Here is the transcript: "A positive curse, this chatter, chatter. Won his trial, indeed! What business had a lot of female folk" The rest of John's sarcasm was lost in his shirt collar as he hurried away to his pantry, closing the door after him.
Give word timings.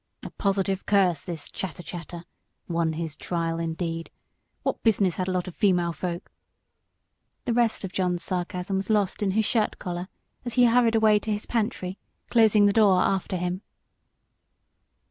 "A 0.23 0.31
positive 0.31 0.87
curse, 0.87 1.23
this 1.23 1.47
chatter, 1.51 1.83
chatter. 1.83 2.23
Won 2.67 2.93
his 2.93 3.15
trial, 3.15 3.59
indeed! 3.59 4.09
What 4.63 4.81
business 4.81 5.17
had 5.17 5.27
a 5.27 5.31
lot 5.31 5.47
of 5.47 5.53
female 5.53 5.93
folk" 5.93 6.31
The 7.45 7.53
rest 7.53 7.83
of 7.83 7.91
John's 7.91 8.23
sarcasm 8.23 8.77
was 8.77 8.89
lost 8.89 9.21
in 9.21 9.29
his 9.29 9.45
shirt 9.45 9.77
collar 9.77 10.07
as 10.43 10.55
he 10.55 10.65
hurried 10.65 10.95
away 10.95 11.19
to 11.19 11.31
his 11.31 11.45
pantry, 11.45 11.99
closing 12.31 12.65
the 12.65 12.73
door 12.73 12.99
after 12.99 13.37
him. 13.37 13.61